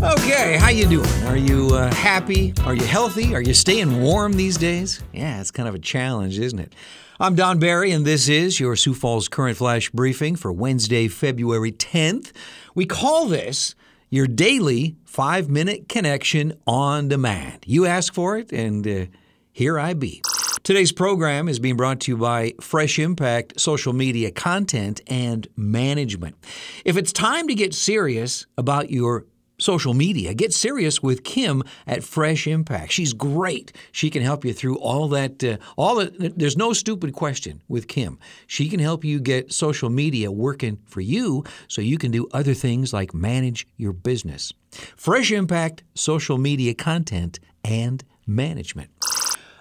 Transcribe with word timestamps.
Okay, 0.00 0.56
how 0.56 0.68
you 0.68 0.86
doing? 0.86 1.10
Are 1.24 1.36
you 1.36 1.70
uh, 1.74 1.92
happy? 1.92 2.54
Are 2.64 2.74
you 2.74 2.84
healthy? 2.84 3.34
Are 3.34 3.42
you 3.42 3.52
staying 3.52 4.00
warm 4.00 4.34
these 4.34 4.56
days? 4.56 5.02
Yeah, 5.12 5.40
it's 5.40 5.50
kind 5.50 5.68
of 5.68 5.74
a 5.74 5.80
challenge, 5.80 6.38
isn't 6.38 6.60
it? 6.60 6.72
I'm 7.18 7.34
Don 7.34 7.58
Barry, 7.58 7.90
and 7.90 8.04
this 8.04 8.28
is 8.28 8.60
your 8.60 8.76
Sioux 8.76 8.94
Falls 8.94 9.26
Current 9.26 9.58
Flash 9.58 9.90
Briefing 9.90 10.36
for 10.36 10.52
Wednesday, 10.52 11.08
February 11.08 11.72
10th. 11.72 12.30
We 12.76 12.86
call 12.86 13.26
this 13.26 13.74
your 14.08 14.28
daily 14.28 14.94
five 15.04 15.48
minute 15.48 15.88
connection 15.88 16.52
on 16.64 17.08
demand. 17.08 17.64
You 17.66 17.84
ask 17.84 18.14
for 18.14 18.38
it, 18.38 18.52
and 18.52 18.86
uh, 18.86 19.06
here 19.50 19.80
I 19.80 19.94
be. 19.94 20.22
Today's 20.62 20.92
program 20.92 21.48
is 21.48 21.58
being 21.58 21.76
brought 21.76 21.98
to 22.02 22.12
you 22.12 22.16
by 22.16 22.54
Fresh 22.60 23.00
Impact 23.00 23.58
Social 23.58 23.92
Media 23.92 24.30
Content 24.30 25.00
and 25.08 25.48
Management. 25.56 26.36
If 26.84 26.96
it's 26.96 27.12
time 27.12 27.48
to 27.48 27.54
get 27.56 27.74
serious 27.74 28.46
about 28.56 28.90
your 28.90 29.26
social 29.58 29.94
media. 29.94 30.34
Get 30.34 30.52
serious 30.52 31.02
with 31.02 31.24
Kim 31.24 31.62
at 31.86 32.04
Fresh 32.04 32.46
Impact. 32.46 32.92
She's 32.92 33.12
great. 33.12 33.72
She 33.92 34.10
can 34.10 34.22
help 34.22 34.44
you 34.44 34.52
through 34.52 34.78
all 34.78 35.08
that. 35.08 35.42
Uh, 35.42 35.56
all 35.76 35.96
the, 35.96 36.32
there's 36.36 36.56
no 36.56 36.72
stupid 36.72 37.12
question 37.12 37.62
with 37.68 37.88
Kim. 37.88 38.18
She 38.46 38.68
can 38.68 38.80
help 38.80 39.04
you 39.04 39.20
get 39.20 39.52
social 39.52 39.90
media 39.90 40.30
working 40.30 40.78
for 40.86 41.00
you, 41.00 41.44
so 41.66 41.82
you 41.82 41.98
can 41.98 42.10
do 42.10 42.28
other 42.32 42.54
things 42.54 42.92
like 42.92 43.12
manage 43.14 43.66
your 43.76 43.92
business. 43.92 44.52
Fresh 44.96 45.32
Impact 45.32 45.82
social 45.94 46.38
media 46.38 46.74
content 46.74 47.38
and 47.64 48.04
management. 48.26 48.90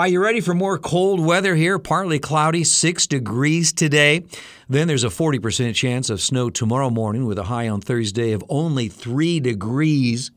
Are 0.00 0.08
you 0.08 0.22
ready 0.22 0.40
for 0.40 0.54
more 0.54 0.78
cold 0.78 1.20
weather 1.20 1.54
here? 1.54 1.78
Partly 1.78 2.18
cloudy, 2.18 2.64
6 2.64 3.06
degrees 3.06 3.70
today. 3.70 4.24
Then 4.66 4.88
there's 4.88 5.04
a 5.04 5.08
40% 5.08 5.74
chance 5.74 6.08
of 6.08 6.22
snow 6.22 6.48
tomorrow 6.48 6.88
morning 6.88 7.26
with 7.26 7.38
a 7.38 7.42
high 7.42 7.68
on 7.68 7.82
Thursday 7.82 8.32
of 8.32 8.42
only 8.48 8.88
3 8.88 9.40
degrees. 9.40 10.30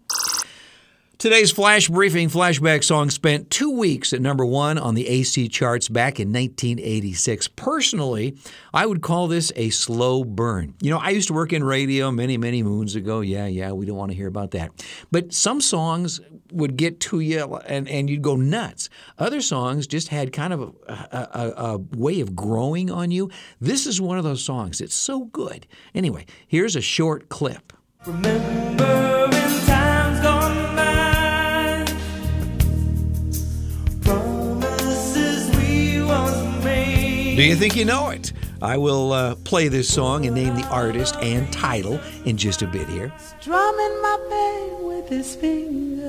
Today's 1.18 1.54
flash 1.54 1.88
briefing 1.88 2.28
flashback 2.28 2.84
song 2.84 3.10
spent 3.10 3.50
two 3.50 3.70
weeks 3.70 4.12
at 4.12 4.20
number 4.20 4.46
one 4.46 4.78
on 4.78 4.96
the 4.96 5.08
AC 5.08 5.48
charts 5.48 5.88
back 5.88 6.20
in 6.20 6.34
1986. 6.34 7.48
Personally, 7.48 8.38
I 8.74 8.86
would 8.86 9.02
call 9.02 9.30
this 9.30 9.54
a 9.56 9.70
slow 9.70 10.26
burn. 10.26 10.74
You 10.82 10.92
know, 10.92 10.98
I 10.98 11.12
used 11.12 11.30
to 11.30 11.34
work 11.34 11.54
in 11.54 11.64
radio 11.64 12.12
many, 12.12 12.36
many 12.36 12.64
moons 12.64 12.96
ago. 12.96 13.22
Yeah, 13.22 13.46
yeah, 13.46 13.72
we 13.72 13.86
don't 13.86 13.96
want 13.96 14.12
to 14.12 14.18
hear 14.18 14.28
about 14.28 14.52
that. 14.52 14.72
But 15.10 15.34
some 15.34 15.62
songs 15.62 16.20
would 16.54 16.78
get 16.78 17.00
to 17.02 17.20
you 17.20 17.56
and, 17.66 17.88
and 17.90 18.10
you'd 18.10 18.22
go 18.22 18.36
nuts. 18.36 18.90
Other 19.18 19.42
songs 19.42 19.88
just 19.88 20.10
had 20.10 20.32
kind 20.32 20.54
of 20.54 20.62
a, 20.62 20.74
a, 20.88 21.54
a 21.58 21.78
way 21.98 22.20
of 22.22 22.36
growing 22.36 22.90
on 22.92 23.12
you. 23.12 23.30
This 23.60 23.86
is 23.88 24.00
one 24.00 24.18
of 24.18 24.24
those 24.24 24.44
songs. 24.44 24.80
It's 24.82 24.96
so 24.96 25.26
good. 25.26 25.68
Anyway, 25.94 26.26
here's 26.48 26.76
a 26.76 26.82
short 26.82 27.30
clip. 27.30 27.74
Remember 28.06 29.26
in 29.26 29.66
times 29.66 30.20
gone 30.20 30.76
by, 30.76 31.86
promises 34.02 35.50
we 35.56 36.04
once 36.04 36.64
made. 36.64 37.36
Do 37.38 37.44
you 37.44 37.56
think 37.56 37.76
you 37.76 37.86
know 37.86 38.10
it? 38.10 38.34
I 38.62 38.78
will 38.78 39.12
uh, 39.12 39.36
play 39.44 39.68
this 39.68 39.94
song 39.94 40.26
and 40.26 40.34
name 40.36 40.56
the 40.56 40.66
artist 40.68 41.16
and 41.18 41.52
title 41.52 42.00
in 42.24 42.38
just 42.38 42.62
a 42.62 42.68
bit 42.68 42.88
here. 42.88 43.12
Strumming 43.42 44.02
my 44.02 44.18
pain 44.30 44.86
with 44.88 45.10
his 45.10 45.36
fingers, 45.36 46.03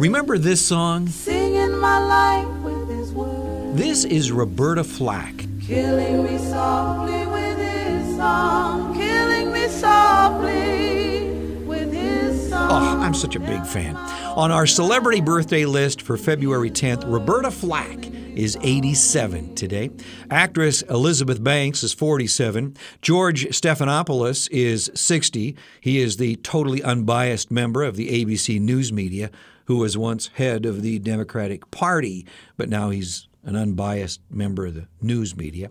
Remember 0.00 0.38
this 0.38 0.64
song? 0.66 1.08
singing 1.08 1.76
my 1.76 1.98
life 1.98 2.62
with 2.62 2.88
his 2.88 3.12
words, 3.12 3.76
This 3.78 4.06
is 4.06 4.32
Roberta 4.32 4.82
Flack. 4.82 5.44
killing 5.60 6.24
me 6.24 6.38
softly 6.38 7.26
with 7.26 7.58
his 7.58 8.16
song, 8.16 8.94
killing 8.94 9.52
me 9.52 9.68
softly 9.68 11.30
with 11.66 11.92
his 11.92 12.48
song. 12.48 12.68
Oh, 12.72 13.00
I'm 13.02 13.12
such 13.12 13.36
a 13.36 13.40
big 13.40 13.66
fan. 13.66 13.94
On 14.36 14.50
our 14.50 14.66
celebrity 14.66 15.20
birthday 15.20 15.66
list 15.66 16.00
for 16.00 16.16
February 16.16 16.70
10th, 16.70 17.04
Roberta 17.06 17.50
Flack 17.50 18.06
is 18.34 18.56
87 18.62 19.54
today. 19.54 19.90
Actress 20.30 20.80
Elizabeth 20.82 21.44
Banks 21.44 21.82
is 21.82 21.92
47. 21.92 22.74
George 23.02 23.48
Stephanopoulos 23.48 24.48
is 24.50 24.90
60. 24.94 25.56
He 25.82 26.00
is 26.00 26.16
the 26.16 26.36
totally 26.36 26.82
unbiased 26.82 27.50
member 27.50 27.82
of 27.82 27.96
the 27.96 28.24
ABC 28.24 28.58
News 28.58 28.94
Media 28.94 29.30
who 29.70 29.76
was 29.76 29.96
once 29.96 30.26
head 30.34 30.66
of 30.66 30.82
the 30.82 30.98
Democratic 30.98 31.70
Party, 31.70 32.26
but 32.56 32.68
now 32.68 32.90
he's 32.90 33.28
an 33.44 33.54
unbiased 33.54 34.20
member 34.28 34.66
of 34.66 34.74
the 34.74 34.88
news 35.00 35.36
media. 35.36 35.70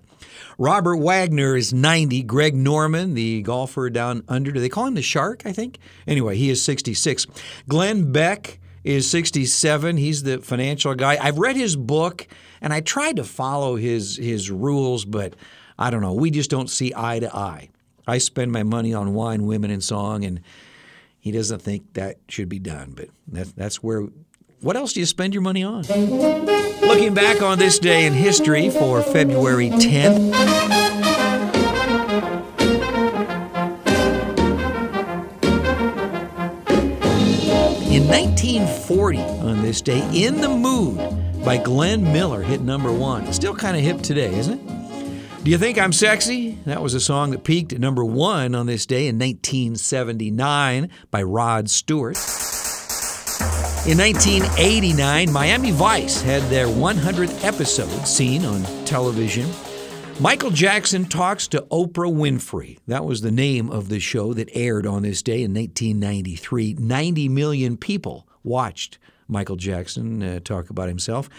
Robert 0.58 0.96
Wagner 0.96 1.58
is 1.58 1.74
90. 1.74 2.24
Greg 2.24 2.56
Norman, 2.56 3.14
the 3.14 3.42
golfer 3.42 3.90
down 3.90 4.24
under, 4.30 4.54
do 4.54 4.62
they 4.62 4.70
call 4.70 4.86
him 4.86 4.94
the 4.94 5.02
Shark, 5.02 5.42
I 5.44 5.52
think? 5.52 5.80
Anyway, 6.08 6.38
he 6.38 6.50
is 6.50 6.64
66. 6.64 7.28
Glenn 7.68 8.14
Beck 8.14 8.62
is 8.86 9.12
67. 9.12 9.98
He's 9.98 10.24
the 10.24 10.38
financial 10.38 10.96
guy. 10.96 11.18
I've 11.22 11.38
read 11.38 11.58
his 11.58 11.76
book 11.76 12.26
and 12.62 12.72
I 12.72 12.80
tried 12.80 13.18
to 13.18 13.26
follow 13.26 13.76
his 13.76 14.16
his 14.16 14.50
rules, 14.50 15.04
but 15.04 15.36
I 15.78 15.90
don't 15.90 16.00
know. 16.00 16.14
We 16.14 16.32
just 16.32 16.50
don't 16.50 16.70
see 16.70 16.94
eye 16.96 17.20
to 17.20 17.36
eye. 17.36 17.68
I 18.08 18.20
spend 18.20 18.54
my 18.54 18.64
money 18.64 18.94
on 18.94 19.14
wine, 19.14 19.46
women, 19.46 19.72
and 19.72 19.84
song, 19.84 20.24
and 20.24 20.40
he 21.20 21.32
doesn't 21.32 21.62
think 21.62 21.94
that 21.94 22.18
should 22.28 22.50
be 22.50 22.60
done. 22.60 22.94
But 22.96 23.10
that's 23.28 23.52
that's 23.52 23.84
where. 23.84 24.08
What 24.62 24.76
else 24.76 24.94
do 24.94 25.00
you 25.00 25.06
spend 25.06 25.34
your 25.34 25.42
money 25.42 25.64
on? 25.64 25.84
Looking 26.82 27.14
back 27.14 27.42
on 27.42 27.60
this 27.60 27.80
day 27.80 28.06
in 28.06 28.14
history 28.14 28.70
for 28.70 29.02
February 29.02 29.70
10th. 29.70 30.34
In 37.90 38.08
1940, 38.08 39.18
on 39.20 39.62
this 39.62 39.82
day, 39.82 40.08
In 40.14 40.42
the 40.42 40.50
Mood 40.50 40.98
by 41.44 41.58
Glenn 41.58 42.04
Miller 42.04 42.42
hit 42.42 42.62
number 42.62 42.92
one. 42.92 43.32
Still 43.32 43.56
kind 43.56 43.78
of 43.78 43.84
hip 43.84 44.02
today, 44.02 44.34
isn't 44.38 44.60
it? 44.60 44.79
Do 45.42 45.52
you 45.52 45.58
think 45.58 45.80
I'm 45.80 45.94
sexy? 45.94 46.58
That 46.66 46.82
was 46.82 46.94
a 46.94 47.00
song 47.00 47.32
that 47.32 47.46
peaked 47.46 47.72
at 47.72 47.80
number 47.80 48.04
one 48.04 48.54
on 48.54 48.66
this 48.66 48.86
day 48.86 49.08
in 49.08 49.18
1979 49.18 50.90
by 51.12 51.24
Rod 51.24 51.70
Stewart. 51.70 52.18
In 53.88 53.98
1989, 53.98 55.32
Miami 55.32 55.72
Vice 55.72 56.22
had 56.22 56.44
their 56.50 56.68
100th 56.68 57.46
episode 57.46 58.06
seen 58.06 58.44
on 58.44 58.64
television. 58.84 59.50
Michael 60.20 60.52
Jackson 60.52 61.06
talks 61.06 61.48
to 61.48 61.62
Oprah 61.72 62.14
Winfrey. 62.14 62.78
That 62.88 63.06
was 63.06 63.22
the 63.22 63.32
name 63.32 63.70
of 63.70 63.88
the 63.88 64.02
show 64.02 64.34
that 64.34 64.50
aired 64.54 64.86
on 64.86 65.04
this 65.04 65.22
day 65.22 65.44
in 65.44 65.54
1993. 65.54 66.74
90 66.74 67.30
million 67.30 67.78
people 67.78 68.28
watched 68.44 68.98
Michael 69.30 69.56
Jackson 69.56 70.22
uh, 70.22 70.40
talk 70.42 70.70
about 70.70 70.90
himself. 70.90 71.30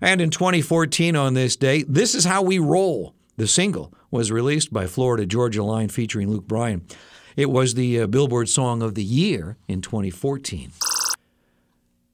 And 0.00 0.20
in 0.20 0.30
2014, 0.30 1.16
on 1.16 1.34
this 1.34 1.56
day, 1.56 1.82
This 1.88 2.14
Is 2.14 2.24
How 2.24 2.42
We 2.42 2.60
Roll, 2.60 3.14
the 3.38 3.46
single, 3.46 3.94
was 4.10 4.30
released 4.30 4.72
by 4.72 4.86
Florida 4.86 5.24
Georgia 5.24 5.62
Line 5.62 5.88
featuring 5.88 6.28
Luke 6.28 6.46
Bryan. 6.46 6.84
It 7.36 7.48
was 7.48 7.74
the 7.74 8.00
uh, 8.00 8.06
Billboard 8.08 8.48
Song 8.48 8.82
of 8.82 8.94
the 8.94 9.04
Year 9.04 9.56
in 9.68 9.80
2014. 9.80 10.72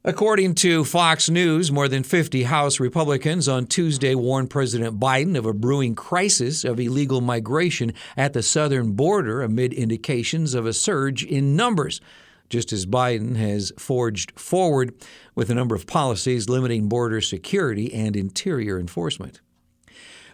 According 0.07 0.57
to 0.57 0.85
Fox 0.85 1.31
News, 1.31 1.73
more 1.73 1.89
than 1.89 2.03
50 2.03 2.43
House 2.43 2.79
Republicans 2.79 3.49
on 3.49 3.67
Tuesday 3.67 4.15
warned 4.15 4.51
President 4.51 5.01
Biden 5.01 5.35
of 5.35 5.47
a 5.47 5.55
brewing 5.55 5.95
crisis 5.95 6.63
of 6.63 6.79
illegal 6.79 7.23
migration 7.23 7.95
at 8.15 8.35
the 8.35 8.43
southern 8.43 8.93
border 8.93 9.41
amid 9.41 9.73
indications 9.73 10.53
of 10.53 10.67
a 10.67 10.75
surge 10.75 11.25
in 11.25 11.57
numbers, 11.57 12.03
just 12.51 12.71
as 12.71 12.85
Biden 12.85 13.37
has 13.37 13.73
forged 13.79 14.39
forward 14.39 14.93
with 15.35 15.49
a 15.49 15.55
number 15.55 15.75
of 15.75 15.87
policies 15.87 16.51
limiting 16.51 16.87
border 16.87 17.23
security 17.23 17.95
and 17.95 18.15
interior 18.15 18.79
enforcement. 18.79 19.41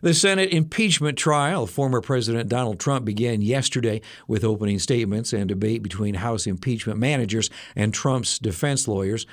The 0.02 0.14
Senate 0.14 0.50
impeachment 0.50 1.18
trial 1.18 1.64
of 1.64 1.70
former 1.70 2.00
President 2.00 2.48
Donald 2.48 2.80
Trump 2.80 3.04
began 3.04 3.42
yesterday 3.42 4.00
with 4.26 4.44
opening 4.44 4.78
statements 4.78 5.34
and 5.34 5.46
debate 5.46 5.82
between 5.82 6.14
House 6.14 6.46
impeachment 6.46 6.98
managers 6.98 7.50
and 7.76 7.92
Trump's 7.92 8.38
defense 8.38 8.88
lawyers. 8.88 9.26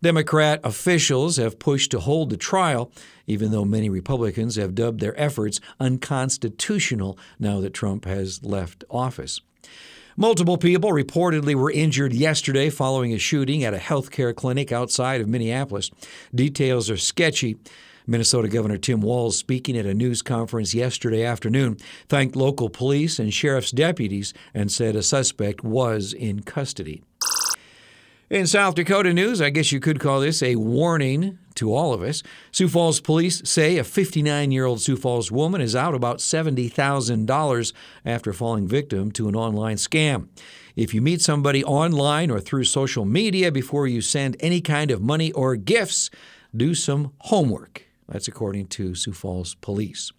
Democrat 0.00 0.60
officials 0.64 1.36
have 1.36 1.58
pushed 1.58 1.90
to 1.90 2.00
hold 2.00 2.30
the 2.30 2.38
trial, 2.38 2.90
even 3.26 3.50
though 3.50 3.66
many 3.66 3.90
Republicans 3.90 4.56
have 4.56 4.74
dubbed 4.74 5.00
their 5.00 5.18
efforts 5.20 5.60
unconstitutional 5.78 7.18
now 7.38 7.60
that 7.60 7.74
Trump 7.74 8.06
has 8.06 8.42
left 8.42 8.82
office. 8.88 9.42
Multiple 10.16 10.56
people 10.56 10.90
reportedly 10.90 11.54
were 11.54 11.70
injured 11.70 12.14
yesterday 12.14 12.70
following 12.70 13.12
a 13.12 13.18
shooting 13.18 13.62
at 13.62 13.74
a 13.74 13.78
healthcare 13.78 14.34
clinic 14.34 14.72
outside 14.72 15.20
of 15.20 15.28
Minneapolis. 15.28 15.90
Details 16.34 16.88
are 16.88 16.96
sketchy. 16.96 17.58
Minnesota 18.06 18.48
Governor 18.48 18.78
Tim 18.78 19.00
Walz, 19.00 19.38
speaking 19.38 19.76
at 19.76 19.86
a 19.86 19.94
news 19.94 20.22
conference 20.22 20.74
yesterday 20.74 21.24
afternoon, 21.24 21.78
thanked 22.08 22.36
local 22.36 22.68
police 22.68 23.18
and 23.18 23.32
sheriff's 23.32 23.70
deputies 23.70 24.34
and 24.52 24.70
said 24.70 24.96
a 24.96 25.02
suspect 25.02 25.64
was 25.64 26.12
in 26.12 26.42
custody. 26.42 27.02
In 28.30 28.46
South 28.46 28.74
Dakota 28.74 29.12
news, 29.12 29.40
I 29.40 29.50
guess 29.50 29.70
you 29.70 29.80
could 29.80 30.00
call 30.00 30.20
this 30.20 30.42
a 30.42 30.56
warning 30.56 31.38
to 31.54 31.72
all 31.72 31.92
of 31.92 32.02
us. 32.02 32.22
Sioux 32.52 32.68
Falls 32.68 33.00
police 33.00 33.42
say 33.44 33.78
a 33.78 33.84
59 33.84 34.50
year 34.50 34.64
old 34.64 34.80
Sioux 34.80 34.96
Falls 34.96 35.30
woman 35.30 35.60
is 35.60 35.76
out 35.76 35.94
about 35.94 36.18
$70,000 36.18 37.72
after 38.04 38.32
falling 38.32 38.66
victim 38.66 39.12
to 39.12 39.28
an 39.28 39.36
online 39.36 39.76
scam. 39.76 40.28
If 40.74 40.92
you 40.92 41.00
meet 41.00 41.20
somebody 41.20 41.62
online 41.62 42.30
or 42.30 42.40
through 42.40 42.64
social 42.64 43.04
media 43.04 43.52
before 43.52 43.86
you 43.86 44.00
send 44.00 44.36
any 44.40 44.60
kind 44.60 44.90
of 44.90 45.00
money 45.00 45.30
or 45.32 45.54
gifts, 45.54 46.10
do 46.56 46.74
some 46.74 47.12
homework. 47.18 47.83
That's 48.08 48.28
according 48.28 48.66
to 48.68 48.94
Sioux 48.94 49.12
Falls 49.12 49.54
Police. 49.56 50.12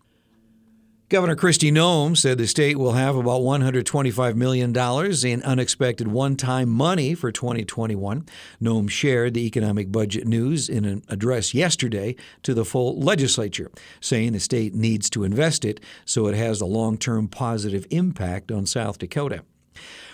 Governor 1.08 1.36
Kristi 1.36 1.72
Noem 1.72 2.18
said 2.18 2.40
the 2.40 2.48
state 2.48 2.80
will 2.80 2.94
have 2.94 3.16
about 3.16 3.42
$125 3.42 4.34
million 4.34 4.76
in 4.76 5.44
unexpected 5.44 6.08
one 6.08 6.36
time 6.36 6.68
money 6.68 7.14
for 7.14 7.32
2021. 7.32 8.26
Noem 8.60 8.90
shared 8.90 9.36
the 9.36 9.46
economic 9.46 9.92
budget 9.92 10.26
news 10.26 10.68
in 10.68 10.84
an 10.84 11.04
address 11.08 11.54
yesterday 11.54 12.16
to 12.42 12.56
the 12.56 12.66
full 12.66 13.00
legislature, 13.00 13.70
saying 14.02 14.34
the 14.34 14.40
state 14.40 14.74
needs 14.74 15.08
to 15.12 15.24
invest 15.24 15.64
it 15.64 15.80
so 16.06 16.26
it 16.26 16.36
has 16.36 16.60
a 16.60 16.66
long 16.66 16.98
term 16.98 17.28
positive 17.28 17.86
impact 17.92 18.52
on 18.52 18.66
South 18.66 18.98
Dakota. 18.98 19.44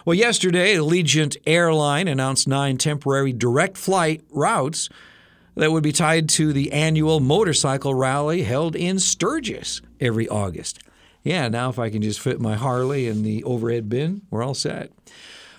Well, 0.04 0.16
yesterday, 0.16 0.76
Allegiant 0.76 1.38
Airline 1.48 2.10
announced 2.10 2.50
nine 2.50 2.78
temporary 2.78 3.32
direct 3.32 3.78
flight 3.78 4.24
routes 4.30 4.90
that 5.56 5.72
would 5.72 5.84
be 5.84 5.92
tied 5.92 6.30
to 6.30 6.54
the 6.54 6.72
annual 6.72 7.20
motorcycle 7.20 7.94
rally 7.94 8.44
held 8.44 8.76
in 8.76 9.00
Sturgis 9.00 9.82
every 10.00 10.28
August. 10.28 10.80
Yeah, 11.24 11.50
now 11.50 11.70
if 11.70 11.78
I 11.78 11.90
can 11.90 12.02
just 12.02 12.20
fit 12.20 12.42
my 12.42 12.56
Harley 12.56 13.08
in 13.08 13.24
the 13.24 13.44
overhead 13.44 13.90
bin, 13.90 14.22
we're 14.30 14.44
all 14.44 14.56
set. 14.56 14.92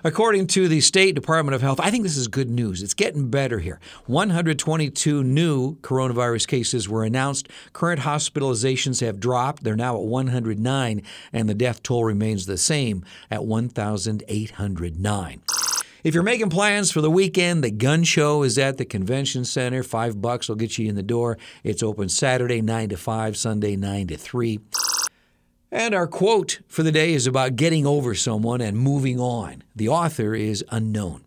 According 0.04 0.48
to 0.48 0.66
the 0.66 0.80
State 0.80 1.14
Department 1.14 1.54
of 1.54 1.62
Health, 1.62 1.78
I 1.78 1.92
think 1.92 2.02
this 2.02 2.16
is 2.16 2.26
good 2.26 2.50
news. 2.50 2.82
It's 2.82 2.92
getting 2.92 3.30
better 3.30 3.60
here. 3.60 3.78
122 4.06 5.22
new 5.22 5.76
coronavirus 5.76 6.48
cases 6.48 6.88
were 6.88 7.04
announced. 7.04 7.48
Current 7.72 8.00
hospitalizations 8.00 9.00
have 9.00 9.20
dropped. 9.20 9.62
They're 9.62 9.76
now 9.76 9.94
at 9.94 10.02
109, 10.02 11.02
and 11.32 11.48
the 11.48 11.54
death 11.54 11.84
toll 11.84 12.02
remains 12.02 12.46
the 12.46 12.58
same 12.58 13.04
at 13.30 13.44
1,809. 13.44 15.42
If 16.04 16.14
you're 16.14 16.24
making 16.24 16.50
plans 16.50 16.90
for 16.90 17.00
the 17.00 17.12
weekend, 17.12 17.62
the 17.62 17.70
gun 17.70 18.02
show 18.02 18.42
is 18.42 18.58
at 18.58 18.76
the 18.76 18.84
convention 18.84 19.44
center. 19.44 19.84
Five 19.84 20.20
bucks 20.20 20.48
will 20.48 20.56
get 20.56 20.76
you 20.76 20.88
in 20.88 20.96
the 20.96 21.02
door. 21.02 21.38
It's 21.62 21.80
open 21.80 22.08
Saturday 22.08 22.60
9 22.60 22.88
to 22.88 22.96
5, 22.96 23.36
Sunday 23.36 23.76
9 23.76 24.08
to 24.08 24.16
3. 24.16 24.58
And 25.70 25.94
our 25.94 26.08
quote 26.08 26.58
for 26.66 26.82
the 26.82 26.90
day 26.90 27.14
is 27.14 27.28
about 27.28 27.54
getting 27.54 27.86
over 27.86 28.16
someone 28.16 28.60
and 28.60 28.76
moving 28.76 29.20
on. 29.20 29.62
The 29.76 29.90
author 29.90 30.34
is 30.34 30.64
unknown. 30.70 31.22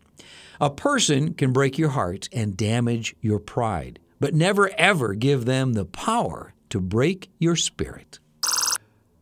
A 0.60 0.68
person 0.68 1.32
can 1.32 1.54
break 1.54 1.78
your 1.78 1.90
heart 1.90 2.28
and 2.30 2.54
damage 2.54 3.16
your 3.22 3.38
pride, 3.38 3.98
but 4.20 4.34
never 4.34 4.70
ever 4.76 5.14
give 5.14 5.46
them 5.46 5.72
the 5.72 5.86
power 5.86 6.52
to 6.68 6.80
break 6.80 7.30
your 7.38 7.56
spirit. 7.56 8.18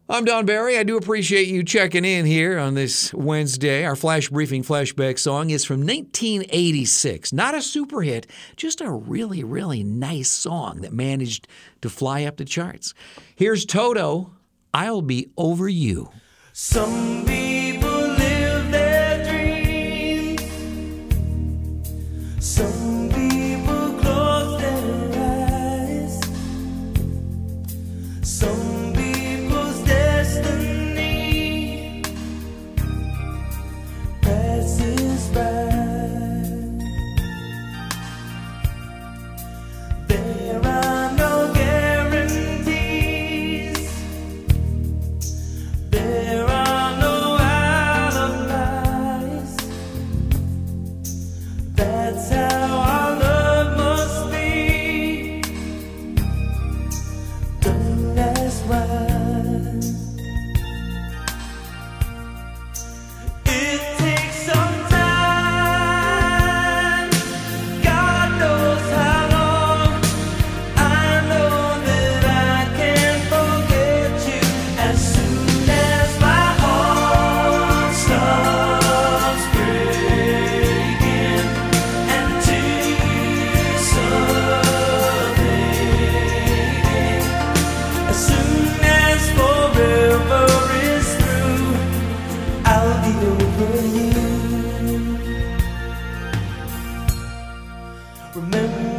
I'm 0.07 0.27
Don 0.27 0.45
Barry. 0.45 0.77
I 0.77 0.83
do 0.83 0.99
appreciate 0.99 1.49
you 1.49 1.65
checking 1.65 2.05
in 2.05 2.27
here 2.27 2.59
on 2.59 2.75
this 2.75 3.15
Wednesday. 3.15 3.87
Our 3.87 3.97
flash 3.97 4.29
briefing 4.29 4.63
flashback 4.63 5.19
song 5.19 5.49
is 5.49 5.65
from 5.65 5.81
1986. 5.81 7.33
Not 7.33 7.55
a 7.55 7.63
super 7.63 8.03
hit, 8.03 8.27
just 8.55 8.83
a 8.83 8.91
really, 8.91 9.43
really 9.43 9.83
nice 9.83 10.31
song 10.31 10.83
that 10.83 10.93
managed 10.93 11.49
to 11.81 11.89
fly 11.89 12.25
up 12.25 12.37
the 12.37 12.45
charts. 12.45 12.93
Here's 13.35 13.65
Toto 13.65 14.35
I'll 14.75 15.01
Be 15.01 15.31
Over 15.39 15.71
You. 15.71 16.11
Some 16.53 17.25
be 17.25 17.44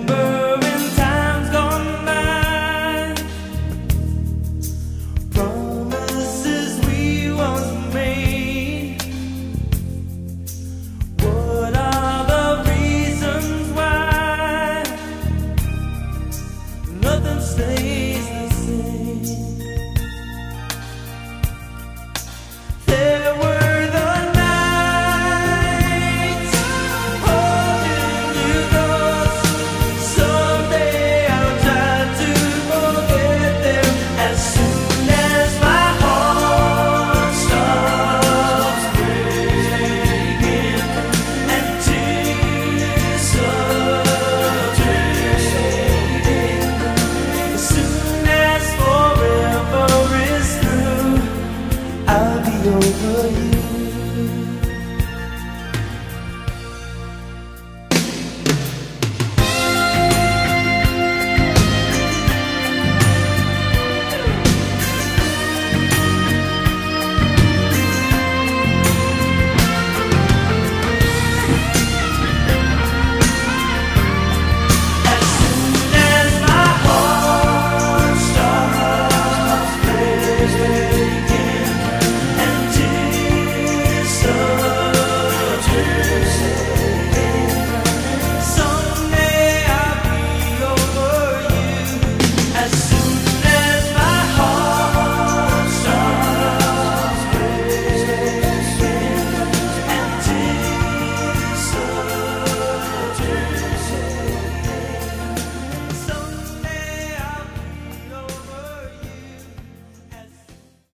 burn. 0.07 0.24